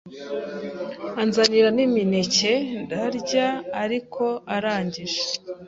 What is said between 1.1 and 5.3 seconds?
anzanira n’imineke ndarya ariko arangije